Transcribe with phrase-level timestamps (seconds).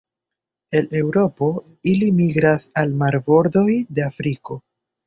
[0.79, 1.51] El Eŭropo
[1.93, 4.65] ili migras al marbordoj de Afriko.